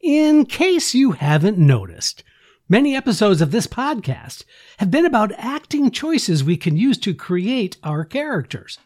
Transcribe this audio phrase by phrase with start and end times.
[0.00, 2.24] In case you haven't noticed,
[2.70, 4.44] many episodes of this podcast
[4.78, 8.78] have been about acting choices we can use to create our characters.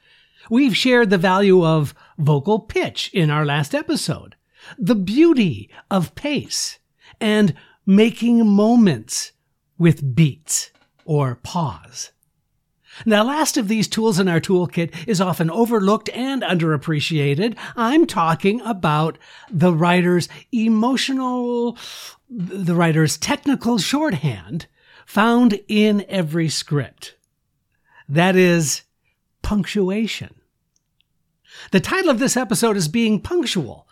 [0.50, 4.34] We've shared the value of vocal pitch in our last episode,
[4.76, 6.80] the beauty of pace,
[7.20, 7.54] and
[7.86, 9.30] making moments
[9.78, 10.72] with beats
[11.04, 12.10] or pause.
[13.04, 17.56] Now, last of these tools in our toolkit is often overlooked and underappreciated.
[17.76, 19.18] I'm talking about
[19.50, 21.76] the writer's emotional,
[22.28, 24.66] the writer's technical shorthand
[25.06, 27.16] found in every script.
[28.08, 28.82] That is
[29.42, 30.34] punctuation.
[31.70, 33.86] The title of this episode is Being Punctual,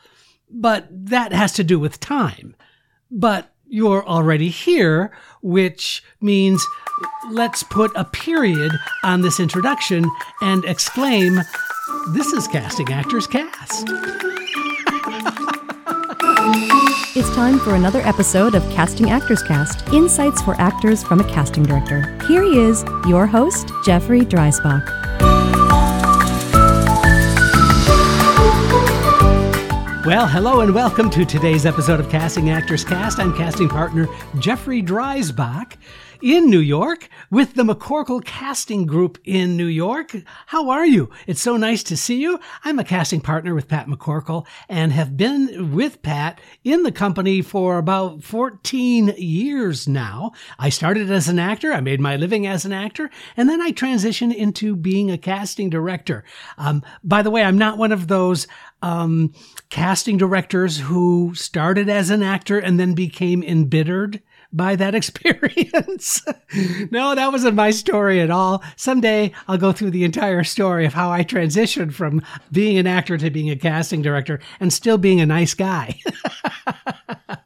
[0.50, 2.56] but that has to do with time.
[3.10, 6.64] But you're already here, which means
[7.30, 8.70] let's put a period
[9.02, 10.04] on this introduction
[10.42, 11.40] and exclaim,
[12.12, 13.88] This is Casting Actors Cast.
[17.14, 21.62] It's time for another episode of Casting Actors Cast Insights for Actors from a Casting
[21.62, 22.18] Director.
[22.26, 25.41] Here he is, your host, Jeffrey Dreisbach.
[30.04, 33.20] Well, hello and welcome to today's episode of Casting Actors Cast.
[33.20, 34.08] I'm casting partner
[34.40, 35.76] Jeffrey Dreisbach
[36.20, 40.16] in New York with the McCorkle Casting Group in New York.
[40.46, 41.10] How are you?
[41.26, 42.38] It's so nice to see you.
[42.64, 47.42] I'm a casting partner with Pat McCorkle and have been with Pat in the company
[47.42, 50.32] for about 14 years now.
[50.58, 51.72] I started as an actor.
[51.72, 55.70] I made my living as an actor and then I transitioned into being a casting
[55.70, 56.24] director.
[56.56, 58.46] Um, by the way, I'm not one of those
[58.82, 59.32] um,
[59.70, 64.20] casting directors who started as an actor and then became embittered
[64.52, 66.22] by that experience.
[66.90, 68.62] no, that wasn't my story at all.
[68.76, 73.16] Someday I'll go through the entire story of how I transitioned from being an actor
[73.18, 76.00] to being a casting director and still being a nice guy.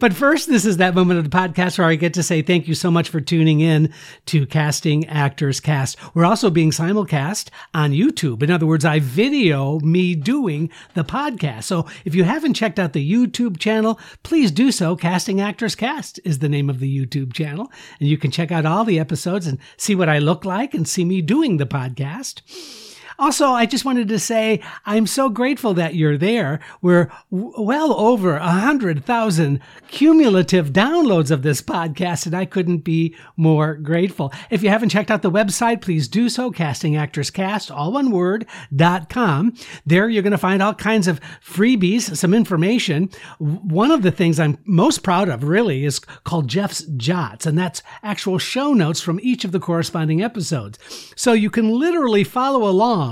[0.00, 2.66] But first, this is that moment of the podcast where I get to say thank
[2.66, 3.92] you so much for tuning in
[4.26, 5.96] to Casting Actors Cast.
[6.14, 8.42] We're also being simulcast on YouTube.
[8.42, 11.64] In other words, I video me doing the podcast.
[11.64, 14.96] So if you haven't checked out the YouTube channel, please do so.
[14.96, 17.70] Casting Actors Cast is the name of the YouTube channel.
[18.00, 20.88] And you can check out all the episodes and see what I look like and
[20.88, 22.83] see me doing the podcast.
[23.18, 26.60] Also, I just wanted to say I'm so grateful that you're there.
[26.82, 32.78] We're w- well over a hundred thousand cumulative downloads of this podcast, and I couldn't
[32.78, 34.32] be more grateful.
[34.50, 36.50] If you haven't checked out the website, please do so.
[36.50, 39.54] Casting Actors Cast, all one word, dot com.
[39.86, 43.10] There you're going to find all kinds of freebies, some information.
[43.38, 47.82] One of the things I'm most proud of really is called Jeff's Jots, and that's
[48.02, 50.78] actual show notes from each of the corresponding episodes.
[51.16, 53.03] So you can literally follow along.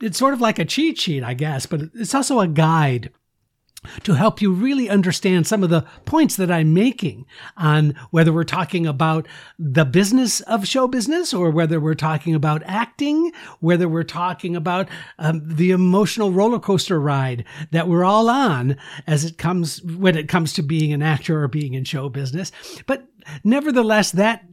[0.00, 3.10] It's sort of like a cheat sheet, I guess, but it's also a guide
[4.04, 8.44] to help you really understand some of the points that I'm making on whether we're
[8.44, 9.26] talking about
[9.58, 14.88] the business of show business or whether we're talking about acting, whether we're talking about
[15.18, 20.28] um, the emotional roller coaster ride that we're all on as it comes when it
[20.28, 22.52] comes to being an actor or being in show business.
[22.86, 23.06] But
[23.42, 24.44] nevertheless, that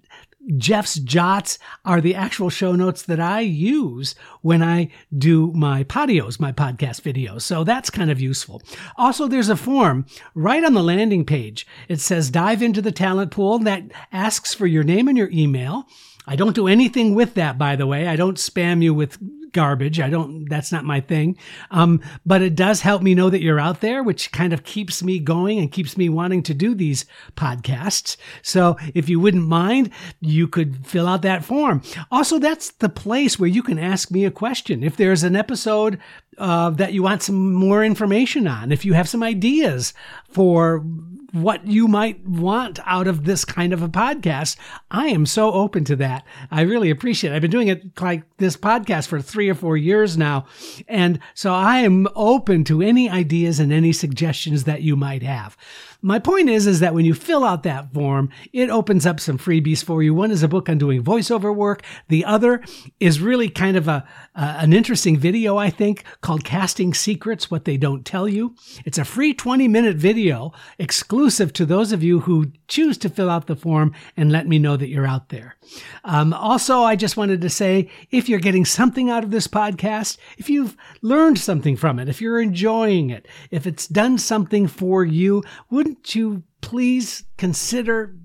[0.57, 6.39] Jeff's Jots are the actual show notes that I use when I do my podios,
[6.39, 7.41] my podcast videos.
[7.41, 8.61] So that's kind of useful.
[8.97, 11.67] Also, there's a form right on the landing page.
[11.87, 15.87] It says dive into the talent pool that asks for your name and your email.
[16.25, 18.07] I don't do anything with that, by the way.
[18.07, 19.17] I don't spam you with
[19.53, 19.99] garbage.
[19.99, 21.37] I don't, that's not my thing.
[21.71, 25.03] Um, but it does help me know that you're out there, which kind of keeps
[25.03, 27.05] me going and keeps me wanting to do these
[27.35, 28.17] podcasts.
[28.41, 31.81] So if you wouldn't mind, you could fill out that form.
[32.11, 34.83] Also, that's the place where you can ask me a question.
[34.83, 35.99] If there's an episode
[36.37, 39.93] uh, that you want some more information on, if you have some ideas
[40.29, 40.83] for
[41.31, 44.57] what you might want out of this kind of a podcast.
[44.91, 46.25] I am so open to that.
[46.51, 47.35] I really appreciate it.
[47.35, 50.45] I've been doing it like this podcast for three or four years now.
[50.87, 55.57] And so I am open to any ideas and any suggestions that you might have.
[56.01, 59.37] My point is, is that when you fill out that form, it opens up some
[59.37, 60.13] freebies for you.
[60.13, 61.83] One is a book on doing voiceover work.
[62.07, 62.61] The other
[63.01, 67.65] is really kind of a, uh, an interesting video, I think, called Casting Secrets, What
[67.65, 68.55] They Don't Tell You.
[68.85, 73.29] It's a free 20 minute video exclusive to those of you who choose to fill
[73.29, 75.57] out the form and let me know that you're out there.
[76.05, 80.17] Um, also, I just wanted to say, if you're getting something out of this podcast,
[80.37, 85.03] if you've learned something from it, if you're enjoying it, if it's done something for
[85.03, 88.15] you, wouldn't you please consider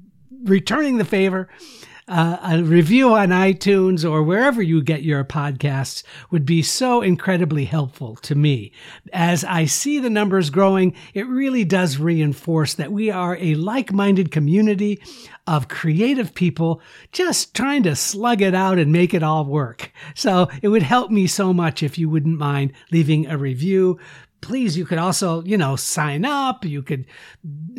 [0.44, 1.48] returning the favor?
[2.06, 7.64] uh, a review on iTunes or wherever you get your podcasts would be so incredibly
[7.64, 8.72] helpful to me.
[9.12, 14.30] As I see the numbers growing, it really does reinforce that we are a like-minded
[14.30, 15.00] community
[15.46, 16.82] of creative people
[17.12, 19.90] just trying to slug it out and make it all work.
[20.14, 23.98] So it would help me so much if you wouldn't mind leaving a review,
[24.44, 26.66] please, you could also, you know, sign up.
[26.66, 27.06] You could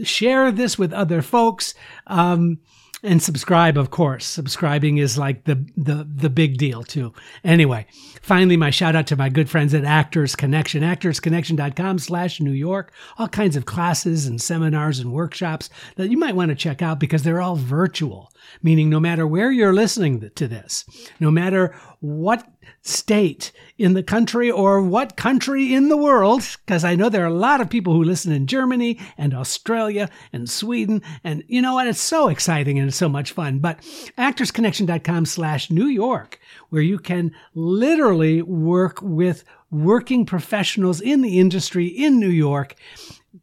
[0.03, 1.75] share this with other folks.
[2.07, 2.59] Um,
[3.03, 4.25] and subscribe, of course.
[4.25, 7.13] Subscribing is like the, the, the big deal too.
[7.43, 7.85] Anyway,
[8.21, 12.91] finally, my shout out to my good friends at Actors Connection, actorsconnection.com slash New York.
[13.19, 16.99] All kinds of classes and seminars and workshops that you might want to check out
[16.99, 18.31] because they're all virtual,
[18.63, 20.83] meaning no matter where you're listening to this,
[21.19, 26.95] no matter what state in the country or what country in the world, because I
[26.95, 31.01] know there are a lot of people who listen in Germany and Australia and Sweden.
[31.23, 31.87] And you know what?
[31.87, 33.59] It's so exciting and it's so much fun.
[33.59, 33.79] But
[34.17, 36.39] actorsconnection.com slash New York,
[36.69, 42.75] where you can literally work with working professionals in the industry in New York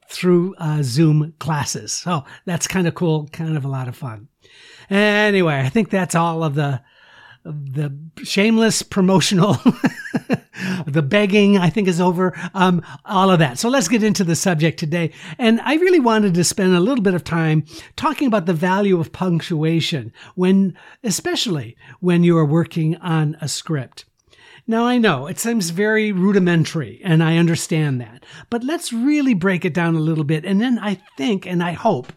[0.08, 1.92] through uh, Zoom classes.
[1.92, 4.28] So that's kind of cool, kind of a lot of fun.
[4.90, 6.82] Anyway, I think that's all of the
[7.44, 7.93] the
[8.23, 9.55] shameless promotional,
[10.87, 13.59] the begging, I think is over, um, all of that.
[13.59, 15.12] So let's get into the subject today.
[15.39, 17.65] And I really wanted to spend a little bit of time
[17.97, 24.05] talking about the value of punctuation when, especially when you are working on a script.
[24.65, 29.65] Now, I know it seems very rudimentary, and I understand that, but let's really break
[29.65, 30.44] it down a little bit.
[30.44, 32.12] And then I think and I hope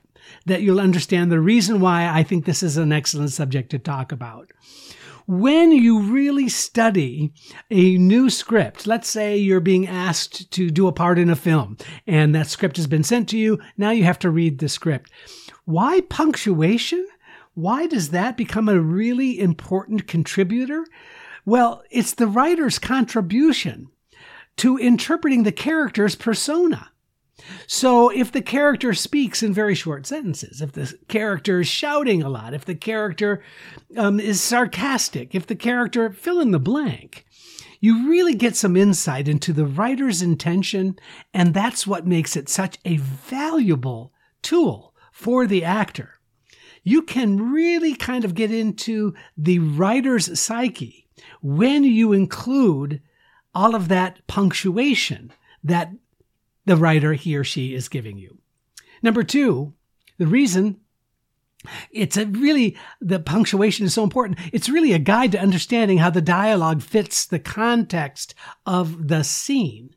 [0.46, 4.12] that you'll understand the reason why I think this is an excellent subject to talk
[4.12, 4.52] about
[5.28, 7.32] when you really study
[7.72, 11.78] a new script, let's say you're being asked to do a part in a film
[12.06, 15.12] and that script has been sent to you, now you have to read the script.
[15.66, 17.08] Why punctuation?
[17.56, 20.86] Why does that become a really important contributor?
[21.46, 23.90] Well, it's the writer's contribution
[24.58, 26.92] to interpreting the character's persona.
[27.68, 32.30] So if the character speaks in very short sentences, if the character is shouting a
[32.30, 33.44] lot, if the character
[33.98, 37.26] um, is sarcastic, if the character fill in the blank,
[37.80, 40.98] you really get some insight into the writer's intention,
[41.34, 46.20] and that's what makes it such a valuable tool for the actor.
[46.84, 51.08] You can really kind of get into the writer's psyche
[51.42, 53.02] when you include
[53.54, 55.32] all of that punctuation
[55.64, 55.92] that
[56.66, 58.40] the writer he or she is giving you.
[59.02, 59.74] Number two,
[60.18, 60.80] the reason
[61.92, 64.40] it's a really, the punctuation is so important.
[64.54, 68.36] It's really a guide to understanding how the dialogue fits the context
[68.66, 69.96] of the scene.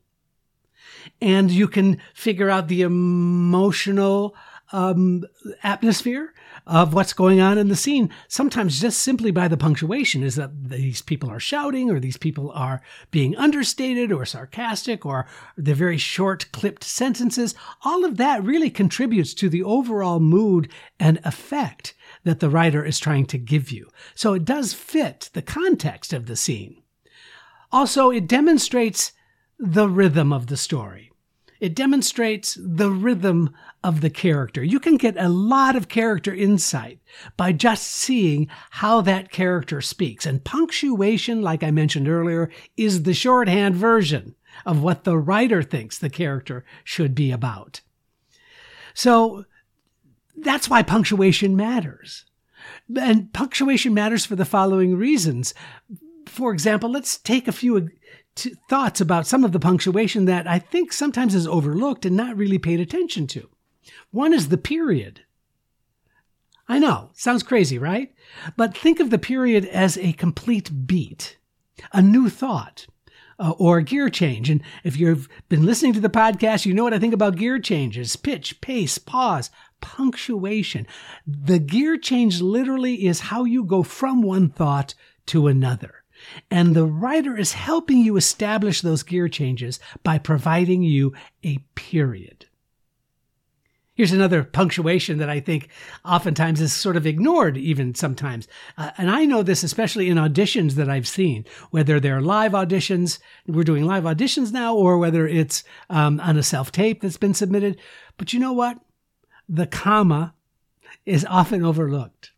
[1.21, 4.35] And you can figure out the emotional
[4.71, 5.23] um,
[5.63, 6.33] atmosphere
[6.67, 8.09] of what's going on in the scene.
[8.27, 12.51] Sometimes just simply by the punctuation is that these people are shouting or these people
[12.51, 12.81] are
[13.11, 15.25] being understated or sarcastic or
[15.57, 17.55] the very short clipped sentences.
[17.83, 20.69] All of that really contributes to the overall mood
[20.99, 23.89] and effect that the writer is trying to give you.
[24.15, 26.83] So it does fit the context of the scene.
[27.71, 29.13] Also, it demonstrates
[29.57, 31.08] the rhythm of the story.
[31.59, 33.53] It demonstrates the rhythm
[33.83, 34.63] of the character.
[34.63, 36.99] You can get a lot of character insight
[37.35, 40.25] by just seeing how that character speaks.
[40.25, 44.35] And punctuation, like I mentioned earlier, is the shorthand version
[44.65, 47.81] of what the writer thinks the character should be about.
[48.93, 49.45] So
[50.35, 52.25] that's why punctuation matters.
[52.97, 55.53] And punctuation matters for the following reasons.
[56.25, 57.89] For example, let's take a few
[58.69, 62.57] thoughts about some of the punctuation that I think sometimes is overlooked and not really
[62.57, 63.49] paid attention to.
[64.11, 65.21] One is the period.
[66.67, 68.13] I know, sounds crazy, right?
[68.55, 71.37] But think of the period as a complete beat,
[71.91, 72.85] a new thought,
[73.39, 74.49] uh, or a gear change.
[74.49, 77.57] And if you've been listening to the podcast, you know what I think about gear
[77.59, 79.49] changes pitch, pace, pause,
[79.81, 80.85] punctuation.
[81.25, 84.93] The gear change literally is how you go from one thought
[85.27, 85.98] to another.
[86.49, 92.45] And the writer is helping you establish those gear changes by providing you a period.
[93.99, 95.67] Here's another punctuation that I think
[96.05, 98.47] oftentimes is sort of ignored, even sometimes.
[98.77, 103.19] Uh, and I know this especially in auditions that I've seen, whether they're live auditions,
[103.45, 107.33] we're doing live auditions now, or whether it's um, on a self tape that's been
[107.33, 107.77] submitted.
[108.15, 108.79] But you know what?
[109.49, 110.33] The comma
[111.05, 112.31] is often overlooked.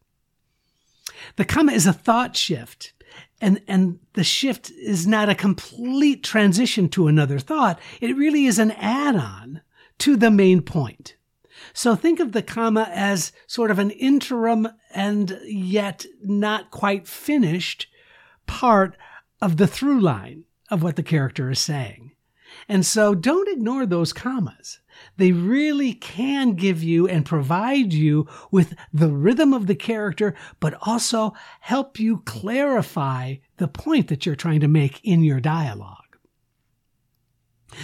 [1.36, 2.94] The comma is a thought shift
[3.42, 8.60] and and the shift is not a complete transition to another thought it really is
[8.60, 9.62] an add-on
[9.98, 11.16] to the main point
[11.74, 17.88] So think of the comma as sort of an interim and yet not quite finished
[18.48, 18.98] part
[19.42, 22.12] of the through line of what the character is saying.
[22.68, 24.80] And so don't ignore those commas.
[25.18, 30.78] They really can give you and provide you with the rhythm of the character, but
[30.82, 35.98] also help you clarify the point that you're trying to make in your dialogue.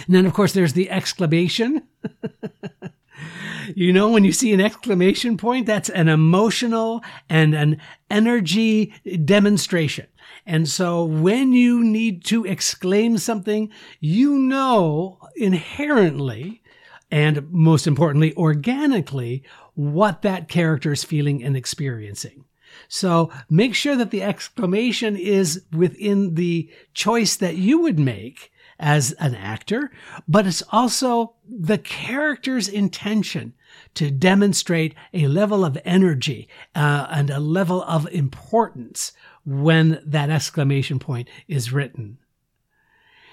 [0.06, 1.88] And then, of course, there's the exclamation.
[3.74, 8.94] you know, when you see an exclamation point, that's an emotional and an energy
[9.24, 10.06] demonstration.
[10.46, 13.70] And so when you need to exclaim something,
[14.00, 16.62] you know inherently
[17.10, 19.42] and most importantly, organically,
[19.74, 22.44] what that character is feeling and experiencing.
[22.88, 29.12] So make sure that the exclamation is within the choice that you would make as
[29.12, 29.90] an actor,
[30.26, 33.54] but it's also the character's intention
[33.94, 39.12] to demonstrate a level of energy uh, and a level of importance
[39.44, 42.18] when that exclamation point is written.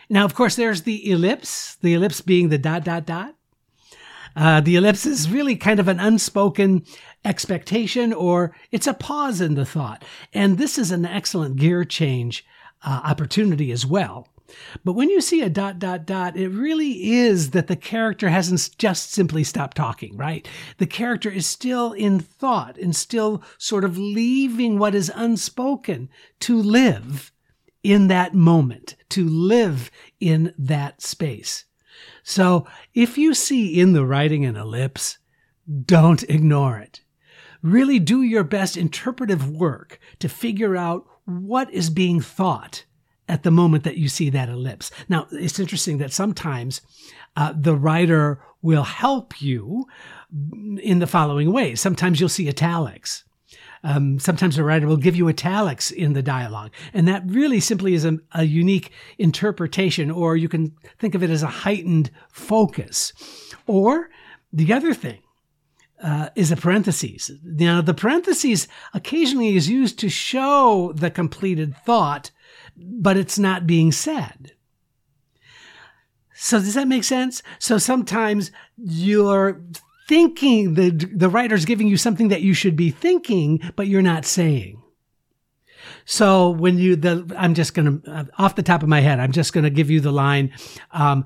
[0.09, 3.35] Now, of course, there's the ellipse, the ellipse being the dot, dot, dot.
[4.35, 6.85] Uh, the ellipse is really kind of an unspoken
[7.23, 10.03] expectation or it's a pause in the thought.
[10.33, 12.45] And this is an excellent gear change
[12.83, 14.27] uh, opportunity as well.
[14.83, 18.77] But when you see a dot, dot, dot, it really is that the character hasn't
[18.77, 20.47] just simply stopped talking, right?
[20.77, 26.09] The character is still in thought and still sort of leaving what is unspoken
[26.41, 27.31] to live
[27.83, 31.65] in that moment, to live in that space.
[32.23, 35.17] So if you see in the writing an ellipse,
[35.85, 37.01] don't ignore it.
[37.61, 42.85] Really do your best interpretive work to figure out what is being thought
[43.27, 44.91] at the moment that you see that ellipse.
[45.09, 46.81] Now, it's interesting that sometimes
[47.35, 49.85] uh, the writer will help you
[50.81, 51.81] in the following ways.
[51.81, 53.23] Sometimes you'll see italics.
[53.83, 56.71] Um, sometimes the writer will give you italics in the dialogue.
[56.91, 61.29] And that really simply is a, a unique interpretation, or you can think of it
[61.29, 63.13] as a heightened focus.
[63.67, 64.09] Or
[64.51, 65.19] the other thing
[66.03, 67.31] uh, is a parentheses.
[67.43, 72.31] Now, the parentheses occasionally is used to show the completed thought
[72.75, 74.53] but it's not being said.
[76.33, 77.41] So does that make sense?
[77.59, 79.61] So sometimes you're
[80.07, 84.25] thinking the the writer's giving you something that you should be thinking, but you're not
[84.25, 84.81] saying.
[86.05, 89.31] So when you the I'm just gonna uh, off the top of my head, I'm
[89.31, 90.51] just gonna give you the line.
[90.91, 91.25] Um,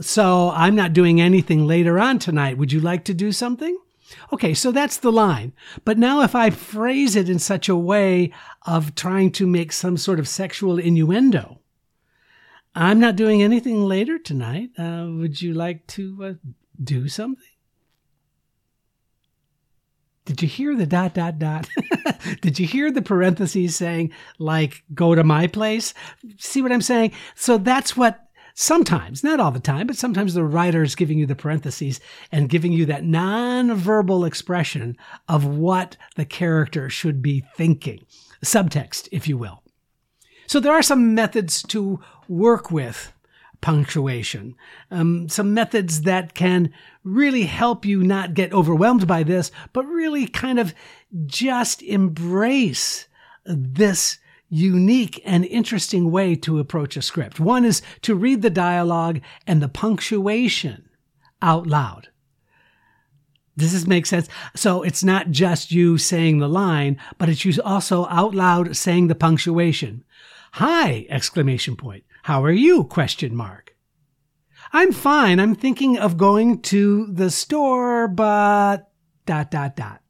[0.00, 2.56] so I'm not doing anything later on tonight.
[2.56, 3.76] Would you like to do something?
[4.32, 5.52] Okay, so that's the line.
[5.84, 8.32] But now if I phrase it in such a way
[8.66, 11.60] of trying to make some sort of sexual innuendo,
[12.74, 14.70] I'm not doing anything later tonight.
[14.78, 16.50] Uh, would you like to uh,
[16.82, 17.44] do something?
[20.24, 21.68] Did you hear the dot, dot, dot?
[22.40, 25.92] Did you hear the parentheses saying, like, go to my place?
[26.38, 27.12] See what I'm saying?
[27.34, 31.26] So that's what Sometimes, not all the time, but sometimes the writer is giving you
[31.26, 34.96] the parentheses and giving you that non-verbal expression
[35.28, 38.04] of what the character should be thinking.
[38.44, 39.62] Subtext, if you will.
[40.46, 43.12] So there are some methods to work with
[43.60, 44.56] punctuation.
[44.90, 46.72] Um, some methods that can
[47.04, 50.74] really help you not get overwhelmed by this, but really kind of
[51.26, 53.06] just embrace
[53.44, 54.18] this
[54.50, 57.40] unique and interesting way to approach a script.
[57.40, 60.88] One is to read the dialogue and the punctuation
[61.40, 62.08] out loud.
[63.56, 64.28] Does this make sense?
[64.56, 69.08] So it's not just you saying the line, but it's you also out loud saying
[69.08, 70.04] the punctuation.
[70.52, 71.06] Hi!
[71.08, 72.04] Exclamation point.
[72.24, 72.84] How are you?
[72.84, 73.76] Question mark.
[74.72, 75.40] I'm fine.
[75.40, 78.90] I'm thinking of going to the store, but
[79.26, 80.00] dot, dot, dot.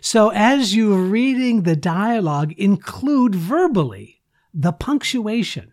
[0.00, 4.22] So as you're reading the dialogue, include verbally
[4.54, 5.72] the punctuation.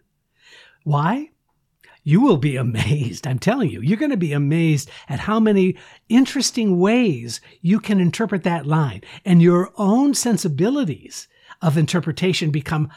[0.84, 1.32] Why?
[2.04, 3.28] You will be amazed.
[3.28, 5.78] I'm telling you, you're going to be amazed at how many
[6.08, 11.28] interesting ways you can interpret that line and your own sensibilities
[11.62, 12.90] of interpretation become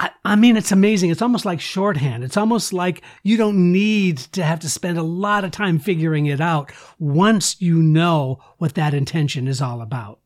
[0.00, 1.10] I, I, mean, it's amazing.
[1.10, 2.22] It's almost like shorthand.
[2.22, 6.26] It's almost like you don't need to have to spend a lot of time figuring
[6.26, 6.70] it out
[7.00, 10.20] once you know what that intention is all about.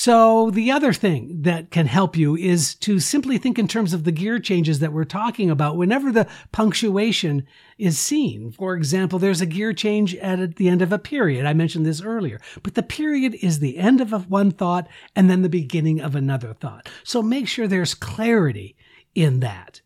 [0.00, 4.04] So the other thing that can help you is to simply think in terms of
[4.04, 7.44] the gear changes that we're talking about whenever the punctuation
[7.78, 8.52] is seen.
[8.52, 11.46] For example, there's a gear change at the end of a period.
[11.46, 14.86] I mentioned this earlier, but the period is the end of one thought
[15.16, 16.88] and then the beginning of another thought.
[17.02, 18.76] So make sure there's clarity
[19.16, 19.80] in that.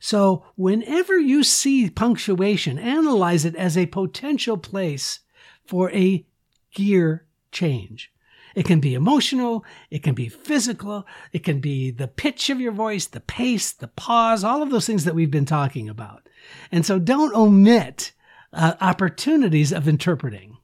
[0.00, 5.20] So whenever you see punctuation, analyze it as a potential place
[5.66, 6.24] for a
[6.72, 8.10] gear change.
[8.58, 12.72] It can be emotional, it can be physical, it can be the pitch of your
[12.72, 16.28] voice, the pace, the pause, all of those things that we've been talking about.
[16.72, 18.10] And so don't omit
[18.52, 20.56] uh, opportunities of interpreting.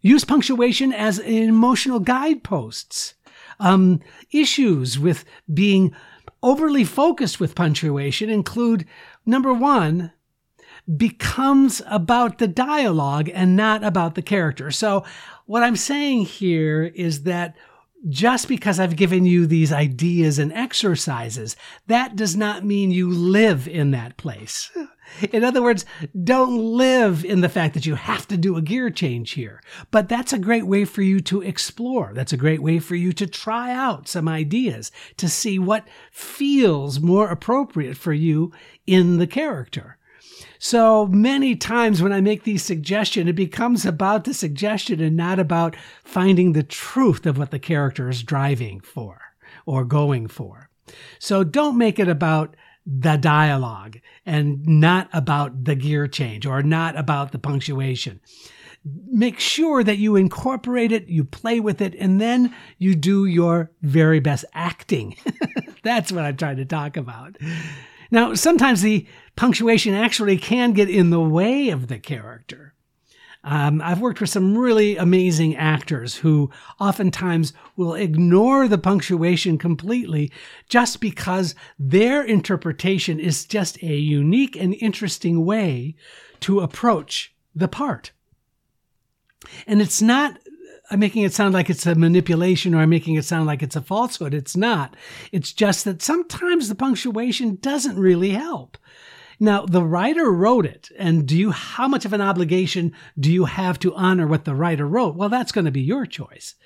[0.00, 3.14] Use punctuation as emotional guideposts.
[3.58, 5.92] Um, issues with being
[6.40, 8.86] overly focused with punctuation include
[9.26, 10.12] number one,
[10.96, 14.70] becomes about the dialogue and not about the character.
[14.70, 15.04] So,
[15.46, 17.56] what I'm saying here is that
[18.08, 21.56] just because I've given you these ideas and exercises,
[21.88, 24.70] that does not mean you live in that place.
[25.32, 25.84] In other words,
[26.22, 29.62] don't live in the fact that you have to do a gear change here.
[29.90, 32.12] But that's a great way for you to explore.
[32.14, 37.00] That's a great way for you to try out some ideas to see what feels
[37.00, 38.52] more appropriate for you
[38.86, 39.97] in the character.
[40.58, 45.38] So many times when I make these suggestions, it becomes about the suggestion and not
[45.38, 49.20] about finding the truth of what the character is driving for
[49.66, 50.68] or going for.
[51.18, 56.98] So don't make it about the dialogue and not about the gear change or not
[56.98, 58.20] about the punctuation.
[58.84, 63.70] Make sure that you incorporate it, you play with it, and then you do your
[63.82, 65.16] very best acting.
[65.82, 67.36] That's what I'm trying to talk about.
[68.10, 72.74] Now, sometimes the punctuation actually can get in the way of the character.
[73.44, 76.50] Um, I've worked with some really amazing actors who
[76.80, 80.32] oftentimes will ignore the punctuation completely
[80.68, 85.94] just because their interpretation is just a unique and interesting way
[86.40, 88.10] to approach the part.
[89.66, 90.38] And it's not
[90.90, 93.76] I'm making it sound like it's a manipulation or I'm making it sound like it's
[93.76, 94.32] a falsehood.
[94.32, 94.96] It's not.
[95.32, 98.78] It's just that sometimes the punctuation doesn't really help.
[99.40, 103.44] Now, the writer wrote it, and do you, how much of an obligation do you
[103.44, 105.14] have to honor what the writer wrote?
[105.14, 106.56] Well, that's going to be your choice.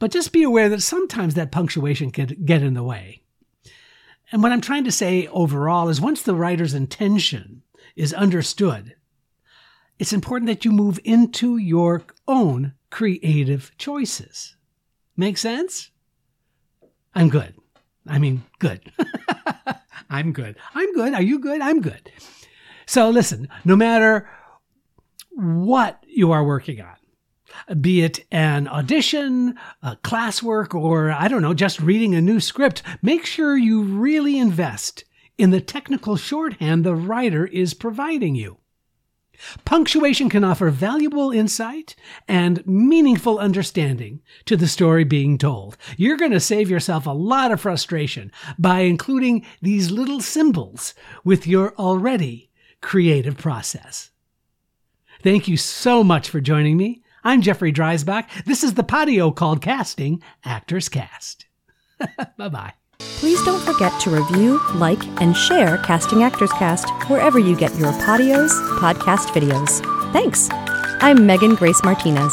[0.00, 3.22] But just be aware that sometimes that punctuation can get in the way.
[4.32, 7.62] And what I'm trying to say overall is once the writer's intention
[7.94, 8.96] is understood,
[10.00, 14.56] it's important that you move into your own creative choices.
[15.16, 15.90] Make sense?
[17.14, 17.54] I'm good.
[18.06, 18.92] I mean, good.
[20.10, 20.56] I'm good.
[20.74, 21.14] I'm good.
[21.14, 21.60] Are you good?
[21.60, 22.10] I'm good.
[22.86, 24.28] So listen, no matter
[25.32, 26.96] what you are working on,
[27.80, 32.82] be it an audition, a classwork, or I don't know, just reading a new script,
[33.02, 35.04] make sure you really invest
[35.38, 38.58] in the technical shorthand the writer is providing you.
[39.64, 41.94] Punctuation can offer valuable insight
[42.28, 45.76] and meaningful understanding to the story being told.
[45.96, 50.94] You're going to save yourself a lot of frustration by including these little symbols
[51.24, 54.10] with your already creative process.
[55.22, 57.02] Thank you so much for joining me.
[57.24, 58.44] I'm Jeffrey Dreisbach.
[58.44, 61.46] This is the podio called Casting Actors Cast.
[62.36, 62.74] bye bye.
[62.98, 67.92] Please don't forget to review, like, and share Casting Actors Cast wherever you get your
[67.92, 69.82] podios podcast videos.
[70.12, 70.48] Thanks.
[71.00, 72.32] I'm Megan Grace Martinez.